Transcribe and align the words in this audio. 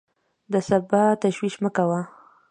د 0.51 0.53
سبا 0.67 1.03
تشویش 1.21 1.55
مه 1.63 1.69
کوه! 1.77 2.01